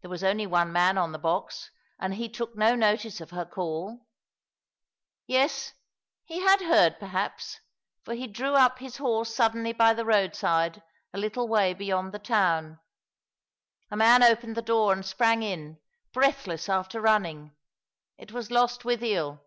[0.00, 3.44] There was only one man on the box, and he took no notice of her
[3.46, 4.08] call.
[5.28, 5.72] Yes,
[6.24, 7.60] he had heard, perhaps,
[8.02, 10.82] for he drew up his horse suddenly by the road side,
[11.14, 12.80] a little way beyond the town.
[13.88, 15.78] A man opened the door and sprang in,
[16.12, 17.54] breathless after running.
[18.18, 19.38] It was Lostwithiel.